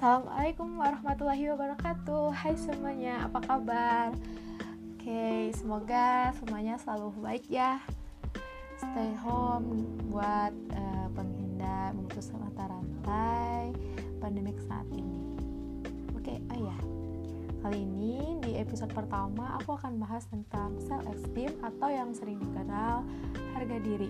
Assalamualaikum 0.00 0.80
warahmatullahi 0.80 1.44
wabarakatuh. 1.52 2.32
Hai 2.32 2.56
semuanya, 2.56 3.20
apa 3.20 3.36
kabar? 3.44 4.16
Oke, 4.96 5.52
semoga 5.52 6.32
semuanya 6.40 6.80
selalu 6.80 7.20
baik 7.20 7.44
ya. 7.52 7.84
Stay 8.80 9.12
home 9.20 10.00
buat 10.08 10.56
uh, 10.72 11.06
penghindar 11.12 11.92
memutus 11.92 12.32
mata 12.32 12.72
rantai 12.72 13.76
pandemik 14.24 14.56
saat 14.64 14.88
ini. 14.96 15.36
Oke, 16.16 16.40
oh 16.48 16.60
ya 16.64 16.78
Kali 17.60 17.84
ini 17.84 18.40
di 18.40 18.56
episode 18.56 18.96
pertama 18.96 19.60
aku 19.60 19.76
akan 19.76 20.00
bahas 20.00 20.24
tentang 20.32 20.80
self-esteem 20.80 21.60
atau 21.60 21.92
yang 21.92 22.16
sering 22.16 22.40
dikenal 22.40 23.04
harga 23.52 23.76
diri. 23.84 24.08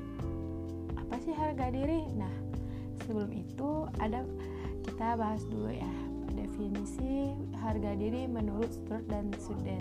Apa 1.03 1.19
sih 1.19 1.35
harga 1.35 1.67
diri? 1.75 2.07
Nah, 2.15 2.31
sebelum 3.03 3.35
itu 3.35 3.91
ada 3.99 4.23
kita 5.01 5.17
bahas 5.17 5.41
dulu 5.49 5.73
ya 5.73 5.89
definisi 6.37 7.33
harga 7.57 7.97
diri 7.97 8.29
menurut 8.29 8.69
Sturt 8.69 9.09
dan 9.09 9.33
Suden 9.41 9.81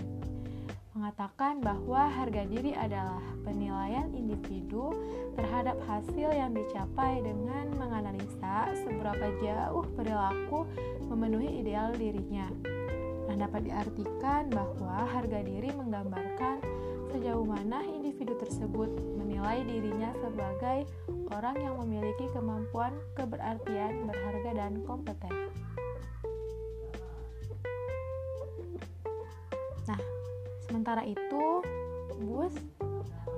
mengatakan 0.96 1.60
bahwa 1.60 2.08
harga 2.08 2.48
diri 2.48 2.72
adalah 2.72 3.20
penilaian 3.44 4.08
individu 4.16 4.96
terhadap 5.36 5.76
hasil 5.92 6.32
yang 6.32 6.56
dicapai 6.56 7.20
dengan 7.20 7.68
menganalisa 7.76 8.72
seberapa 8.80 9.28
jauh 9.44 9.84
perilaku 9.92 10.64
memenuhi 11.12 11.68
ideal 11.68 11.92
dirinya. 12.00 12.48
Nah, 13.28 13.36
dapat 13.44 13.68
diartikan 13.68 14.48
bahwa 14.48 15.04
harga 15.04 15.44
diri 15.44 15.68
menggambarkan 15.76 16.64
sejauh 17.12 17.44
mana 17.44 17.84
individu 17.84 18.40
tersebut 18.40 18.88
menilai 19.40 19.64
dirinya 19.64 20.12
sebagai 20.20 20.80
orang 21.32 21.56
yang 21.64 21.80
memiliki 21.80 22.28
kemampuan, 22.36 22.92
keberartian, 23.16 24.04
berharga, 24.04 24.52
dan 24.52 24.84
kompeten. 24.84 25.32
Nah, 29.88 30.00
sementara 30.68 31.08
itu, 31.08 31.64
Bus 32.20 32.52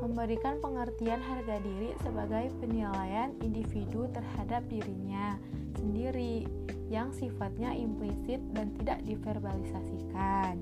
memberikan 0.01 0.57
pengertian 0.57 1.21
harga 1.21 1.61
diri 1.61 1.93
sebagai 2.01 2.49
penilaian 2.57 3.37
individu 3.45 4.09
terhadap 4.09 4.65
dirinya 4.73 5.37
sendiri 5.77 6.49
yang 6.89 7.13
sifatnya 7.13 7.77
implisit 7.77 8.41
dan 8.57 8.73
tidak 8.81 9.05
diverbalisasikan. 9.05 10.57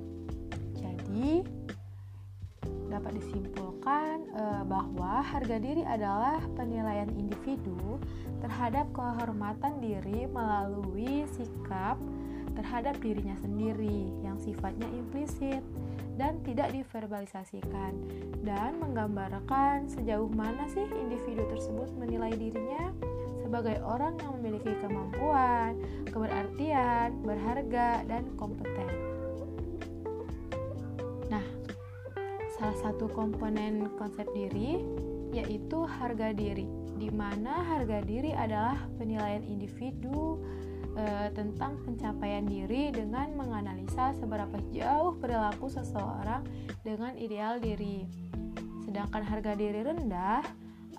Jadi, 0.76 1.48
dapat 2.90 3.22
disimpulkan 3.22 4.28
e, 4.34 4.44
bahwa 4.66 5.22
harga 5.22 5.58
diri 5.62 5.86
adalah 5.86 6.42
penilaian 6.58 7.10
individu 7.16 8.02
terhadap 8.42 8.90
kehormatan 8.92 9.78
diri 9.80 10.26
melalui 10.28 11.24
sikap 11.38 11.96
terhadap 12.60 13.00
dirinya 13.00 13.38
sendiri 13.40 14.12
yang 14.20 14.36
sifatnya 14.36 14.90
implisit 14.92 15.64
dan 16.20 16.44
tidak 16.44 16.76
diverbalisasikan 16.76 17.96
dan 18.44 18.76
menggambarkan 18.84 19.88
sejauh 19.88 20.28
mana 20.28 20.68
sih 20.68 20.84
individu 20.84 21.48
tersebut 21.48 21.88
menilai 21.96 22.36
dirinya 22.36 22.92
sebagai 23.50 23.82
orang 23.82 24.14
yang 24.22 24.38
memiliki 24.38 24.78
kemampuan, 24.78 25.74
keberartian, 26.06 27.18
berharga, 27.26 28.06
dan 28.06 28.30
kompeten. 28.38 29.09
Salah 32.60 32.92
satu 32.92 33.08
komponen 33.16 33.88
konsep 33.96 34.28
diri 34.36 34.84
yaitu 35.32 35.88
harga 35.88 36.36
diri, 36.36 36.68
di 37.00 37.08
mana 37.08 37.64
harga 37.64 38.04
diri 38.04 38.36
adalah 38.36 38.76
penilaian 39.00 39.46
individu 39.46 40.42
e, 40.98 41.32
tentang 41.32 41.80
pencapaian 41.86 42.44
diri 42.44 42.90
dengan 42.92 43.32
menganalisa 43.38 44.12
seberapa 44.18 44.58
jauh 44.74 45.16
perilaku 45.22 45.72
seseorang 45.72 46.44
dengan 46.84 47.16
ideal 47.16 47.62
diri. 47.62 48.10
Sedangkan 48.84 49.22
harga 49.22 49.54
diri 49.54 49.86
rendah 49.86 50.42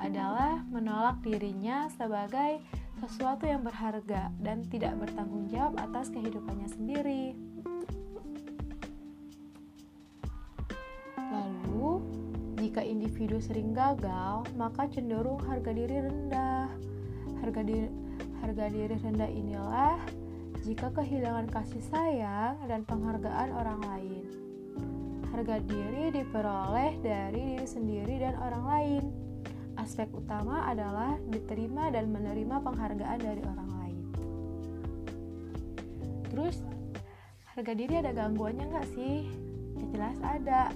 adalah 0.01 0.63
menolak 0.71 1.21
dirinya 1.27 1.91
sebagai 1.93 2.63
sesuatu 3.03 3.45
yang 3.51 3.67
berharga 3.67 4.31
dan 4.41 4.65
tidak 4.71 4.97
bertanggung 4.97 5.51
jawab 5.51 5.77
atas 5.77 6.09
kehidupannya 6.09 6.71
sendiri. 6.71 7.50
Jika 12.71 12.87
individu 12.87 13.43
sering 13.43 13.75
gagal, 13.75 14.47
maka 14.55 14.87
cenderung 14.87 15.43
harga 15.43 15.75
diri 15.75 16.07
rendah. 16.07 16.71
Harga 17.43 17.67
diri, 17.67 17.91
harga 18.39 18.71
diri 18.71 18.95
rendah 18.95 19.27
inilah 19.27 19.99
jika 20.63 20.95
kehilangan 20.95 21.51
kasih 21.51 21.83
sayang 21.91 22.63
dan 22.71 22.87
penghargaan 22.87 23.51
orang 23.59 23.83
lain. 23.83 24.23
Harga 25.35 25.59
diri 25.67 26.15
diperoleh 26.15 26.95
dari 27.03 27.59
diri 27.59 27.67
sendiri 27.67 28.23
dan 28.23 28.39
orang 28.39 28.63
lain. 28.63 29.03
Aspek 29.75 30.07
utama 30.15 30.63
adalah 30.71 31.19
diterima 31.27 31.91
dan 31.91 32.15
menerima 32.15 32.55
penghargaan 32.63 33.19
dari 33.19 33.43
orang 33.51 33.71
lain. 33.83 34.05
Terus, 36.31 36.63
harga 37.51 37.73
diri 37.75 37.99
ada 37.99 38.15
gangguannya 38.15 38.71
nggak 38.71 38.89
sih? 38.95 39.27
Jelas 39.91 40.15
ada 40.23 40.71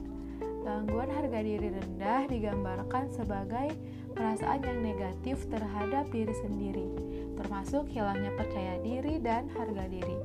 Gangguan 0.64 1.12
harga 1.12 1.44
diri 1.44 1.68
rendah 1.68 2.24
digambarkan 2.24 3.12
sebagai 3.12 3.76
perasaan 4.16 4.64
yang 4.64 4.80
negatif 4.80 5.44
terhadap 5.52 6.08
diri 6.08 6.32
sendiri, 6.40 6.88
termasuk 7.36 7.84
hilangnya 7.92 8.32
percaya 8.32 8.80
diri 8.80 9.20
dan 9.20 9.44
harga 9.52 9.84
diri, 9.92 10.16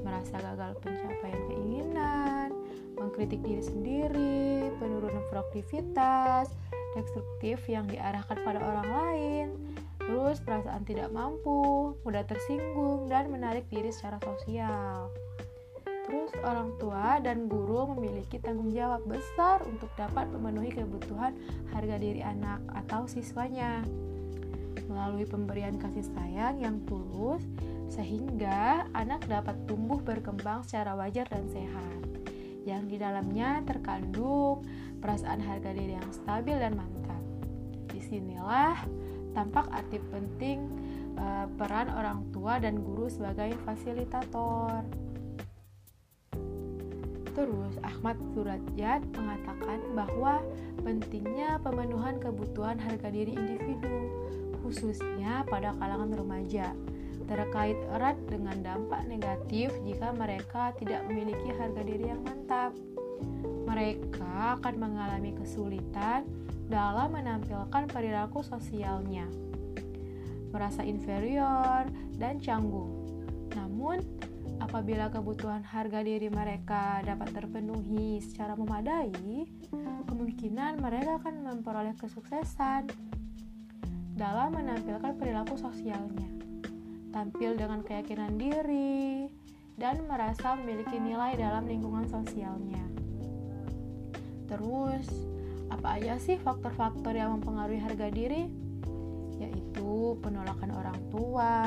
merasa 0.00 0.40
gagal 0.40 0.80
pencapaian 0.80 1.42
keinginan, 1.52 2.48
mengkritik 2.96 3.44
diri 3.44 3.60
sendiri, 3.60 4.72
penurunan 4.80 5.20
produktivitas, 5.28 6.48
destruktif 6.96 7.60
yang 7.68 7.84
diarahkan 7.84 8.40
pada 8.40 8.64
orang 8.64 8.88
lain, 8.88 9.46
terus 10.00 10.40
perasaan 10.40 10.88
tidak 10.88 11.12
mampu, 11.12 11.92
mudah 12.08 12.24
tersinggung, 12.24 13.12
dan 13.12 13.28
menarik 13.28 13.68
diri 13.68 13.92
secara 13.92 14.16
sosial. 14.24 15.12
Terus 16.04 16.32
orang 16.44 16.76
tua 16.76 17.16
dan 17.24 17.48
guru 17.48 17.96
memiliki 17.96 18.36
tanggung 18.36 18.68
jawab 18.70 19.00
besar 19.08 19.64
untuk 19.64 19.88
dapat 19.96 20.28
memenuhi 20.28 20.76
kebutuhan 20.76 21.32
harga 21.72 21.96
diri 21.96 22.20
anak 22.20 22.60
atau 22.84 23.08
siswanya 23.08 23.80
melalui 24.84 25.24
pemberian 25.24 25.80
kasih 25.80 26.04
sayang 26.12 26.60
yang 26.60 26.76
tulus 26.84 27.40
sehingga 27.88 28.84
anak 28.92 29.24
dapat 29.24 29.56
tumbuh 29.64 30.00
berkembang 30.00 30.60
secara 30.64 30.92
wajar 30.92 31.24
dan 31.28 31.48
sehat 31.48 32.00
yang 32.64 32.88
di 32.88 32.96
dalamnya 32.96 33.60
terkandung 33.64 34.64
perasaan 35.00 35.40
harga 35.40 35.72
diri 35.76 35.96
yang 36.00 36.10
stabil 36.12 36.56
dan 36.56 36.76
mantap. 36.76 37.20
Di 37.92 38.00
sinilah 38.00 38.76
tampak 39.36 39.68
arti 39.68 40.00
penting 40.08 40.64
uh, 41.20 41.46
peran 41.60 41.92
orang 41.92 42.24
tua 42.32 42.56
dan 42.56 42.80
guru 42.80 43.12
sebagai 43.12 43.52
fasilitator. 43.68 45.03
Terus 47.34 47.74
Ahmad 47.82 48.14
Surajat 48.32 49.02
mengatakan 49.18 49.82
bahwa 49.90 50.38
pentingnya 50.86 51.58
pemenuhan 51.66 52.22
kebutuhan 52.22 52.78
harga 52.78 53.10
diri 53.10 53.34
individu, 53.34 54.06
khususnya 54.62 55.42
pada 55.50 55.74
kalangan 55.74 56.14
remaja, 56.14 56.70
terkait 57.26 57.76
erat 57.90 58.14
dengan 58.30 58.54
dampak 58.62 59.02
negatif 59.10 59.74
jika 59.82 60.14
mereka 60.14 60.70
tidak 60.78 61.02
memiliki 61.10 61.50
harga 61.58 61.82
diri 61.82 62.04
yang 62.14 62.22
mantap. 62.22 62.70
Mereka 63.66 64.62
akan 64.62 64.74
mengalami 64.78 65.34
kesulitan 65.34 66.22
dalam 66.70 67.18
menampilkan 67.18 67.90
perilaku 67.90 68.46
sosialnya, 68.46 69.26
merasa 70.54 70.86
inferior 70.86 71.88
dan 72.14 72.38
canggung. 72.38 73.04
Namun, 73.56 74.00
Apabila 74.74 75.06
kebutuhan 75.06 75.62
harga 75.62 76.02
diri 76.02 76.26
mereka 76.26 76.98
dapat 77.06 77.30
terpenuhi 77.30 78.18
secara 78.18 78.58
memadai, 78.58 79.46
kemungkinan 80.10 80.82
mereka 80.82 81.22
akan 81.22 81.46
memperoleh 81.46 81.94
kesuksesan 81.94 82.90
dalam 84.18 84.50
menampilkan 84.50 85.14
perilaku 85.14 85.54
sosialnya, 85.54 86.26
tampil 87.14 87.54
dengan 87.54 87.86
keyakinan 87.86 88.34
diri, 88.34 89.30
dan 89.78 90.02
merasa 90.10 90.58
memiliki 90.58 90.98
nilai 90.98 91.38
dalam 91.38 91.70
lingkungan 91.70 92.10
sosialnya. 92.10 92.82
Terus, 94.50 95.06
apa 95.70 96.02
aja 96.02 96.18
sih 96.18 96.34
faktor-faktor 96.34 97.14
yang 97.14 97.38
mempengaruhi 97.38 97.78
harga 97.78 98.10
diri? 98.10 98.50
Yaitu 99.38 100.18
penolakan 100.18 100.74
orang 100.74 100.98
tua, 101.14 101.62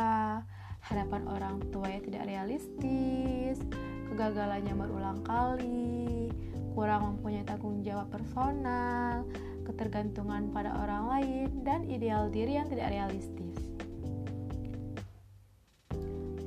harapan 0.87 1.23
orang 1.27 1.55
tua 1.69 1.91
yang 1.91 2.03
tidak 2.07 2.23
realistis, 2.31 3.59
kegagalannya 4.07 4.71
berulang 4.71 5.19
kali, 5.27 6.31
kurang 6.71 7.15
mempunyai 7.15 7.43
tanggung 7.43 7.83
jawab 7.83 8.07
personal, 8.07 9.27
ketergantungan 9.67 10.47
pada 10.55 10.71
orang 10.79 11.03
lain, 11.11 11.49
dan 11.67 11.83
ideal 11.91 12.31
diri 12.31 12.55
yang 12.55 12.71
tidak 12.71 12.87
realistis. 12.87 13.55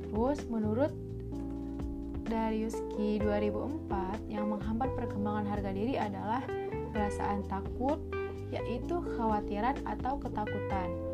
Terus, 0.09 0.41
menurut 0.49 0.91
Dariuski 2.31 3.19
2004 3.19 4.31
yang 4.31 4.47
menghambat 4.47 4.95
perkembangan 4.95 5.51
harga 5.51 5.71
diri 5.75 5.99
adalah 5.99 6.39
perasaan 6.95 7.43
takut, 7.51 7.99
yaitu 8.55 9.03
kekhawatiran 9.03 9.75
atau 9.83 10.15
ketakutan. 10.15 11.10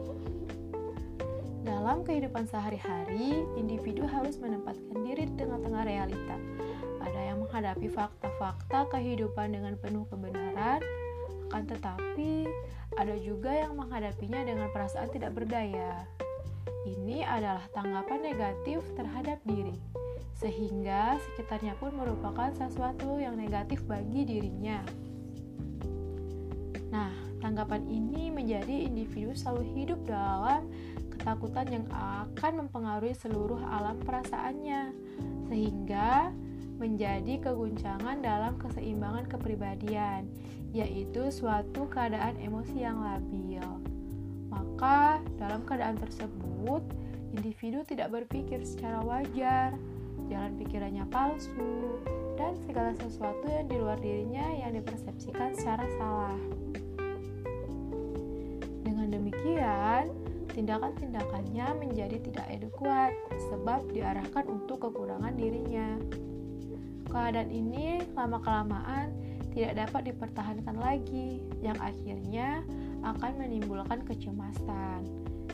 Dalam 1.67 2.07
kehidupan 2.07 2.47
sehari-hari, 2.47 3.43
individu 3.59 4.07
harus 4.07 4.39
menempatkan 4.39 5.03
diri 5.03 5.27
di 5.27 5.35
tengah-tengah 5.35 5.83
realita. 5.83 6.39
Ada 7.03 7.19
yang 7.27 7.43
menghadapi 7.43 7.91
fakta-fakta 7.91 8.87
kehidupan 8.95 9.51
dengan 9.51 9.75
penuh 9.75 10.07
kebenaran, 10.07 10.79
akan 11.51 11.63
tetapi 11.67 12.47
ada 12.95 13.15
juga 13.19 13.51
yang 13.51 13.75
menghadapinya 13.75 14.47
dengan 14.47 14.71
perasaan 14.71 15.11
tidak 15.11 15.35
berdaya. 15.35 16.07
Ini 16.87 17.27
adalah 17.27 17.67
tanggapan 17.75 18.23
negatif 18.23 18.79
terhadap 18.95 19.43
diri 19.43 19.75
sehingga 20.37 21.17
sekitarnya 21.17 21.73
pun 21.81 21.97
merupakan 21.97 22.53
sesuatu 22.53 23.17
yang 23.17 23.33
negatif 23.33 23.81
bagi 23.89 24.21
dirinya. 24.21 24.85
Nah, 26.93 27.09
tanggapan 27.41 27.89
ini 27.89 28.29
menjadi 28.29 28.85
individu 28.85 29.33
selalu 29.33 29.65
hidup 29.73 29.99
dalam 30.05 30.69
ketakutan 31.17 31.67
yang 31.73 31.85
akan 31.89 32.65
mempengaruhi 32.65 33.17
seluruh 33.17 33.57
alam 33.65 33.97
perasaannya, 34.05 34.93
sehingga 35.49 36.29
menjadi 36.77 37.41
keguncangan 37.41 38.21
dalam 38.21 38.61
keseimbangan 38.61 39.25
kepribadian, 39.25 40.29
yaitu 40.71 41.33
suatu 41.33 41.89
keadaan 41.89 42.37
emosi 42.37 42.85
yang 42.85 43.01
labil. 43.01 43.65
Maka, 44.53 45.17
dalam 45.41 45.65
keadaan 45.65 45.97
tersebut, 45.97 46.85
individu 47.33 47.81
tidak 47.81 48.13
berpikir 48.13 48.61
secara 48.61 49.01
wajar, 49.01 49.73
jalan 50.29 50.53
pikirannya 50.61 51.05
palsu, 51.09 51.97
dan 52.37 52.53
segala 52.69 52.93
sesuatu 53.01 53.49
yang 53.49 53.65
di 53.65 53.75
luar 53.81 53.97
dirinya 53.97 54.45
yang 54.61 54.77
dipersepsikan 54.77 55.57
secara 55.57 55.85
salah. 55.97 56.37
Dengan 58.85 59.09
demikian, 59.09 60.13
tindakan-tindakannya 60.57 61.67
menjadi 61.77 62.17
tidak 62.17 62.49
adekuat 62.49 63.13
sebab 63.53 63.93
diarahkan 63.93 64.49
untuk 64.49 64.89
kekurangan 64.89 65.37
dirinya. 65.37 66.01
Keadaan 67.13 67.53
ini 67.53 68.01
lama-kelamaan 68.17 69.13
tidak 69.53 69.85
dapat 69.85 70.01
dipertahankan 70.09 70.75
lagi, 70.81 71.45
yang 71.61 71.77
akhirnya 71.77 72.65
akan 73.05 73.31
menimbulkan 73.37 74.01
kecemasan. 74.01 75.05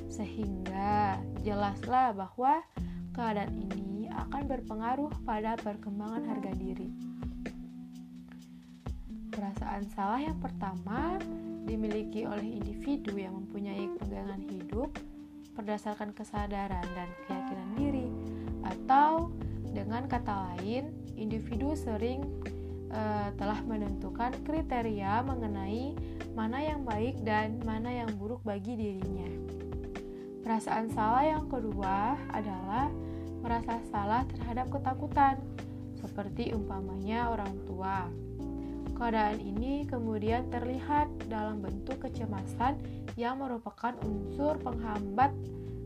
Sehingga 0.07 1.19
jelaslah 1.43 2.15
bahwa 2.15 2.63
keadaan 3.11 3.59
ini 3.59 4.07
akan 4.07 4.47
berpengaruh 4.47 5.11
pada 5.27 5.59
perkembangan 5.59 6.23
harga 6.31 6.51
diri. 6.55 6.89
Perasaan 9.35 9.83
salah 9.91 10.21
yang 10.23 10.39
pertama 10.39 11.19
dimiliki 11.63 12.27
oleh 12.27 12.43
individu 12.43 13.15
yang 13.15 13.39
mempunyai 13.39 13.87
pegangan 13.99 14.41
hidup 14.51 14.91
berdasarkan 15.53 16.11
kesadaran 16.17 16.85
dan 16.97 17.09
keyakinan 17.29 17.69
diri, 17.77 18.07
atau 18.65 19.29
dengan 19.73 20.05
kata 20.09 20.53
lain, 20.53 20.89
individu 21.13 21.77
sering 21.77 22.25
uh, 22.89 23.29
telah 23.37 23.61
menentukan 23.65 24.33
kriteria 24.45 25.21
mengenai 25.25 25.93
mana 26.33 26.57
yang 26.61 26.81
baik 26.81 27.21
dan 27.21 27.61
mana 27.61 27.89
yang 27.89 28.09
buruk 28.17 28.41
bagi 28.41 28.73
dirinya. 28.73 29.29
Perasaan 30.41 30.89
salah 30.91 31.23
yang 31.23 31.45
kedua 31.47 32.17
adalah 32.33 32.89
merasa 33.39 33.77
salah 33.93 34.25
terhadap 34.27 34.73
ketakutan, 34.73 35.37
seperti 36.01 36.51
umpamanya 36.51 37.29
orang 37.29 37.53
tua. 37.69 38.09
Keadaan 38.93 39.41
ini 39.41 39.83
kemudian 39.89 40.47
terlihat 40.53 41.09
dalam 41.27 41.65
bentuk 41.65 42.01
kecemasan 42.05 42.77
yang 43.17 43.41
merupakan 43.41 43.93
unsur 44.05 44.57
penghambat 44.61 45.33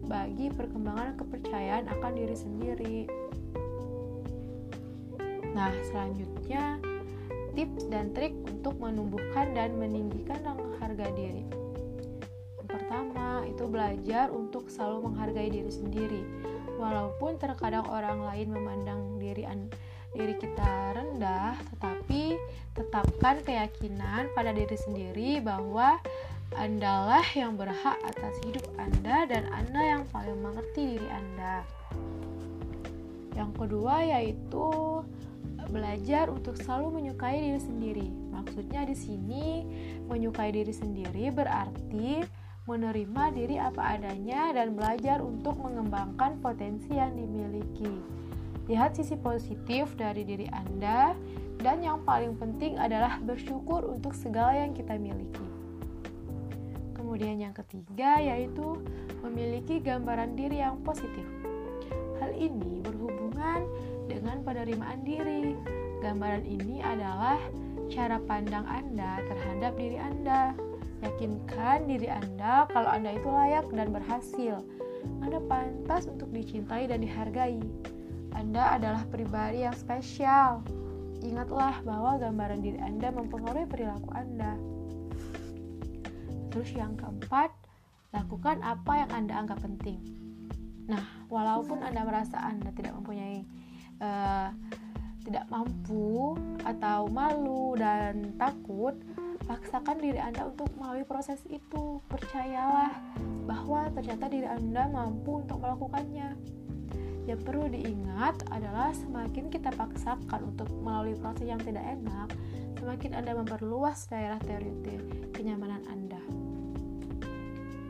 bagi 0.08 0.48
perkembangan 0.52 1.20
kepercayaan 1.20 1.88
akan 1.92 2.12
diri 2.16 2.36
sendiri. 2.36 2.98
Nah, 5.52 5.74
selanjutnya 5.90 6.78
tips 7.58 7.90
dan 7.90 8.14
trik 8.14 8.38
untuk 8.46 8.78
menumbuhkan 8.78 9.52
dan 9.58 9.74
meninggikan 9.76 10.40
harga 10.78 11.10
diri. 11.18 11.44
Yang 12.62 12.68
pertama, 12.70 13.42
itu 13.50 13.64
belajar 13.66 14.30
untuk 14.30 14.70
selalu 14.70 15.10
menghargai 15.10 15.50
diri 15.50 15.72
sendiri 15.74 16.22
walaupun 16.78 17.42
terkadang 17.42 17.84
orang 17.90 18.22
lain 18.22 18.54
memandang 18.54 19.18
diri 19.18 19.44
diri 20.16 20.36
kita 20.40 20.96
rendah, 20.96 21.58
tetapi 21.76 22.38
tetapkan 22.78 23.42
keyakinan 23.42 24.30
pada 24.38 24.54
diri 24.54 24.78
sendiri 24.78 25.42
bahwa 25.42 25.98
Andalah 26.56 27.28
yang 27.36 27.60
berhak 27.60 28.00
atas 28.08 28.40
hidup 28.48 28.64
Anda 28.80 29.28
dan 29.28 29.52
Anda 29.52 30.00
yang 30.00 30.04
paling 30.08 30.40
mengerti 30.40 30.96
diri 30.96 31.08
Anda. 31.12 31.68
Yang 33.36 33.52
kedua 33.60 34.00
yaitu 34.08 35.04
belajar 35.68 36.32
untuk 36.32 36.56
selalu 36.56 37.04
menyukai 37.04 37.52
diri 37.52 37.60
sendiri. 37.60 38.08
Maksudnya 38.32 38.88
di 38.88 38.96
sini 38.96 39.68
menyukai 40.08 40.56
diri 40.56 40.72
sendiri 40.72 41.28
berarti 41.36 42.24
menerima 42.68 43.24
diri 43.32 43.56
apa 43.56 43.96
adanya, 43.96 44.52
dan 44.52 44.76
belajar 44.76 45.24
untuk 45.24 45.56
mengembangkan 45.56 46.36
potensi 46.44 46.92
yang 46.92 47.16
dimiliki. 47.16 48.04
Lihat 48.68 49.00
sisi 49.00 49.16
positif 49.16 49.96
dari 49.96 50.28
diri 50.28 50.48
Anda, 50.52 51.16
dan 51.64 51.82
yang 51.82 52.04
paling 52.04 52.36
penting 52.36 52.76
adalah 52.76 53.18
bersyukur 53.24 53.88
untuk 53.88 54.12
segala 54.14 54.60
yang 54.60 54.76
kita 54.76 55.00
miliki. 55.00 55.48
Kemudian, 56.94 57.40
yang 57.40 57.56
ketiga 57.56 58.20
yaitu 58.20 58.84
memiliki 59.24 59.80
gambaran 59.80 60.36
diri 60.36 60.60
yang 60.60 60.84
positif. 60.84 61.24
Hal 62.20 62.36
ini 62.36 62.84
berhubungan 62.84 63.64
dengan 64.12 64.44
penerimaan 64.44 65.02
diri. 65.08 65.56
Gambaran 66.04 66.44
ini 66.44 66.84
adalah 66.84 67.40
cara 67.88 68.20
pandang 68.20 68.68
Anda 68.68 69.24
terhadap 69.32 69.80
diri 69.80 69.98
Anda. 69.98 70.52
Yakinkan 71.08 71.88
diri 71.88 72.10
Anda 72.12 72.68
kalau 72.74 72.90
Anda 72.92 73.16
itu 73.16 73.30
layak 73.30 73.72
dan 73.72 73.96
berhasil. 73.96 74.60
Anda 75.24 75.40
pantas 75.48 76.10
untuk 76.12 76.30
dicintai 76.36 76.92
dan 76.92 77.06
dihargai. 77.06 77.64
Anda 78.38 78.78
adalah 78.78 79.02
pribadi 79.10 79.66
yang 79.66 79.74
spesial. 79.74 80.62
Ingatlah 81.26 81.82
bahwa 81.82 82.22
gambaran 82.22 82.62
diri 82.62 82.78
Anda 82.78 83.10
mempengaruhi 83.10 83.66
perilaku 83.66 84.14
Anda. 84.14 84.54
Terus 86.54 86.70
yang 86.78 86.94
keempat, 86.94 87.50
lakukan 88.14 88.62
apa 88.62 88.94
yang 89.02 89.10
Anda 89.10 89.34
anggap 89.42 89.66
penting. 89.66 89.98
Nah, 90.86 91.02
walaupun 91.34 91.82
Anda 91.82 92.06
merasa 92.06 92.38
Anda 92.38 92.70
tidak 92.78 92.94
mempunyai 93.02 93.42
uh, 94.00 94.54
tidak 95.28 95.44
mampu 95.52 96.38
atau 96.64 97.12
malu 97.12 97.76
dan 97.76 98.38
takut, 98.40 98.96
paksakan 99.44 100.00
diri 100.00 100.22
Anda 100.22 100.48
untuk 100.48 100.72
melalui 100.80 101.04
proses 101.04 101.44
itu. 101.52 102.00
Percayalah 102.08 102.96
bahwa 103.44 103.92
ternyata 103.92 104.32
diri 104.32 104.48
Anda 104.48 104.88
mampu 104.88 105.44
untuk 105.44 105.60
melakukannya. 105.60 106.38
Yang 107.28 107.44
perlu 107.44 107.68
diingat 107.68 108.48
adalah 108.56 108.96
semakin 108.96 109.52
kita 109.52 109.76
paksakan 109.76 110.56
untuk 110.56 110.72
melalui 110.80 111.12
proses 111.20 111.44
yang 111.44 111.60
tidak 111.60 111.84
enak, 111.84 112.32
semakin 112.80 113.20
Anda 113.20 113.36
memperluas 113.36 114.08
daerah 114.08 114.40
teori 114.40 114.72
kenyamanan 115.36 115.84
Anda. 115.92 116.24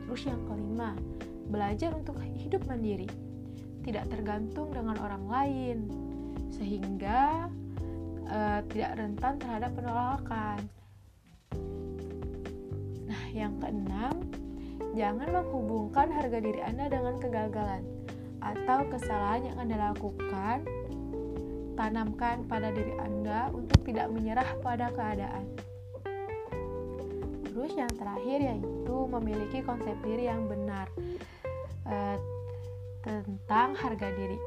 Terus 0.02 0.26
yang 0.26 0.42
kelima, 0.42 0.98
belajar 1.46 1.94
untuk 1.94 2.18
hidup 2.18 2.66
mandiri, 2.66 3.06
tidak 3.86 4.10
tergantung 4.10 4.74
dengan 4.74 4.98
orang 4.98 5.24
lain, 5.30 5.78
sehingga 6.58 7.46
uh, 8.26 8.60
tidak 8.74 8.98
rentan 8.98 9.38
terhadap 9.38 9.70
penolakan. 9.78 10.66
Yang 13.30 13.54
keenam, 13.62 14.14
jangan 14.98 15.30
menghubungkan 15.30 16.10
harga 16.10 16.42
diri 16.42 16.58
Anda 16.58 16.90
dengan 16.90 17.22
kegagalan 17.22 18.07
atau 18.54 18.88
kesalahan 18.88 19.52
yang 19.52 19.56
Anda 19.60 19.76
lakukan. 19.92 20.64
Tanamkan 21.78 22.42
pada 22.50 22.74
diri 22.74 22.90
Anda 22.98 23.54
untuk 23.54 23.86
tidak 23.86 24.10
menyerah 24.10 24.58
pada 24.64 24.90
keadaan. 24.90 25.46
Terus 27.46 27.72
yang 27.78 27.90
terakhir 27.94 28.38
yaitu 28.42 28.96
memiliki 29.06 29.62
konsep 29.62 29.94
diri 30.02 30.26
yang 30.26 30.50
benar 30.50 30.90
e, 31.86 31.96
tentang 33.06 33.78
harga 33.78 34.10
diri. 34.10 34.38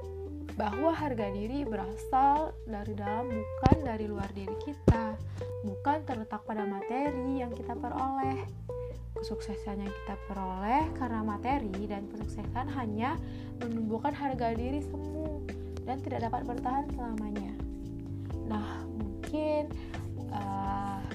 Bahwa 0.60 0.91
harga 0.91 1.31
diri 1.31 1.63
berasal 1.63 2.51
dari 2.67 2.91
dalam 2.91 3.31
bukan 3.31 3.77
dari 3.88 4.05
luar 4.12 4.27
diri 4.36 4.55
kita, 4.60 5.15
bukan 5.63 6.03
terletak 6.03 6.43
pada 6.43 6.67
materi 6.67 7.39
yang 7.39 7.55
kita 7.55 7.72
peroleh 7.79 8.43
kesuksesan 9.21 9.85
yang 9.85 9.93
kita 10.03 10.15
peroleh 10.25 10.89
karena 10.97 11.21
materi 11.21 11.85
dan 11.85 12.09
kesuksesan 12.09 12.65
hanya 12.73 13.21
menumbuhkan 13.61 14.17
harga 14.17 14.57
diri 14.57 14.81
semu 14.81 15.45
dan 15.85 16.01
tidak 16.01 16.25
dapat 16.25 16.41
bertahan 16.49 16.85
selamanya. 16.97 17.53
Nah, 18.49 18.83
mungkin 18.89 19.69
uh, 20.33 21.05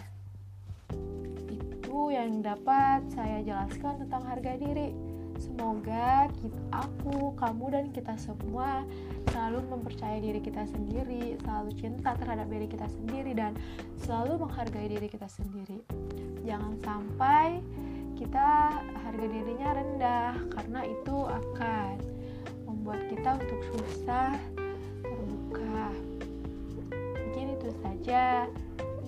itu 1.51 1.99
yang 2.15 2.41
dapat 2.41 3.03
saya 3.11 3.43
jelaskan 3.43 4.07
tentang 4.07 4.23
harga 4.23 4.55
diri. 4.55 4.95
Semoga 5.37 6.33
kita, 6.41 6.61
aku, 6.73 7.37
kamu, 7.37 7.65
dan 7.69 7.87
kita 7.93 8.17
semua 8.17 8.89
selalu 9.29 9.69
mempercayai 9.69 10.25
diri 10.25 10.41
kita 10.41 10.65
sendiri, 10.65 11.37
selalu 11.45 11.77
cinta 11.77 12.17
terhadap 12.17 12.49
diri 12.49 12.65
kita 12.65 12.89
sendiri, 12.89 13.37
dan 13.37 13.53
selalu 14.01 14.49
menghargai 14.49 14.89
diri 14.89 15.09
kita 15.13 15.29
sendiri. 15.29 15.85
Jangan 16.41 16.81
sampai 16.81 17.61
kita 18.17 18.73
harga 18.81 19.27
dirinya 19.29 19.77
rendah, 19.77 20.33
karena 20.57 20.81
itu 20.89 21.17
akan 21.29 22.01
membuat 22.65 23.05
kita 23.13 23.37
untuk 23.37 23.61
susah 23.77 24.33
terbuka. 25.05 25.93
Mungkin 26.97 27.47
itu 27.61 27.69
saja. 27.85 28.49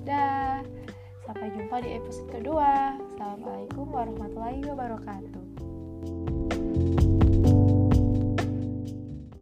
Dah. 0.04 0.60
Sampai 1.24 1.52
jumpa 1.56 1.80
di 1.80 1.96
episode 1.96 2.28
kedua. 2.28 3.00
Assalamualaikum 3.16 3.88
warahmatullahi 3.88 4.60
wabarakatuh. 4.68 5.47